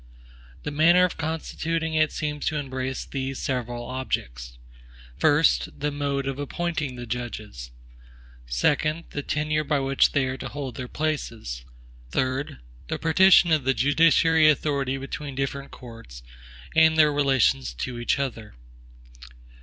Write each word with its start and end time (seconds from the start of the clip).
The 0.63 0.71
manner 0.71 1.03
of 1.05 1.15
constituting 1.19 1.93
it 1.93 2.11
seems 2.11 2.47
to 2.47 2.57
embrace 2.57 3.05
these 3.05 3.37
several 3.37 3.85
objects: 3.85 4.57
1st. 5.19 5.79
The 5.79 5.91
mode 5.91 6.25
of 6.25 6.39
appointing 6.39 6.95
the 6.95 7.05
judges. 7.05 7.69
2d. 8.49 9.11
The 9.11 9.21
tenure 9.21 9.63
by 9.63 9.77
which 9.79 10.13
they 10.13 10.25
are 10.25 10.37
to 10.37 10.47
hold 10.47 10.75
their 10.75 10.87
places. 10.87 11.65
3d. 12.13 12.57
The 12.87 12.97
partition 12.97 13.51
of 13.51 13.63
the 13.63 13.75
judiciary 13.75 14.49
authority 14.49 14.97
between 14.97 15.35
different 15.35 15.69
courts, 15.69 16.23
and 16.75 16.97
their 16.97 17.13
relations 17.13 17.71
to 17.75 17.99
each 17.99 18.17
other. 18.17 18.55